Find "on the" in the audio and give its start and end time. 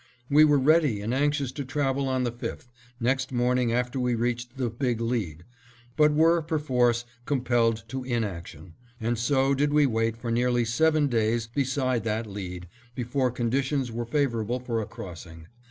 2.07-2.31